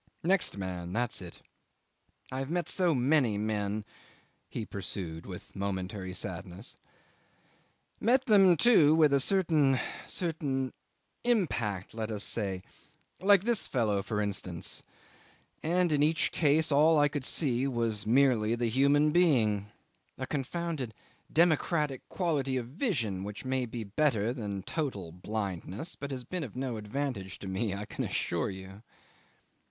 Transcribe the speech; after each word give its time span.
Next 0.23 0.57
man 0.57 0.93
that's 0.93 1.21
it. 1.21 1.43
I 2.31 2.39
have 2.39 2.49
met 2.49 2.67
so 2.67 2.95
many 2.95 3.37
men,' 3.37 3.85
he 4.49 4.65
pursued, 4.65 5.27
with 5.27 5.55
momentary 5.55 6.11
sadness 6.11 6.75
'met 7.99 8.25
them 8.25 8.57
too 8.57 8.95
with 8.95 9.13
a 9.13 9.19
certain 9.19 9.79
certain 10.07 10.73
impact, 11.23 11.93
let 11.93 12.09
us 12.09 12.23
say; 12.23 12.63
like 13.19 13.43
this 13.43 13.67
fellow, 13.67 14.01
for 14.01 14.19
instance 14.21 14.81
and 15.61 15.91
in 15.91 16.01
each 16.01 16.31
case 16.31 16.71
all 16.71 16.97
I 16.97 17.07
could 17.07 17.23
see 17.23 17.67
was 17.67 18.07
merely 18.07 18.55
the 18.55 18.69
human 18.69 19.11
being. 19.11 19.67
A 20.17 20.25
confounded 20.25 20.95
democratic 21.31 22.09
quality 22.09 22.57
of 22.57 22.65
vision 22.65 23.23
which 23.23 23.45
may 23.45 23.67
be 23.67 23.83
better 23.83 24.33
than 24.33 24.63
total 24.63 25.11
blindness, 25.11 25.95
but 25.95 26.09
has 26.09 26.23
been 26.23 26.43
of 26.43 26.55
no 26.55 26.77
advantage 26.77 27.37
to 27.37 27.47
me, 27.47 27.75
I 27.75 27.85
can 27.85 28.03
assure 28.03 28.49
you. 28.49 28.81